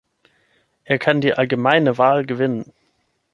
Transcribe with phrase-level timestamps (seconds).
[0.83, 2.73] Er kann die allgemeine Wahl gewinnen.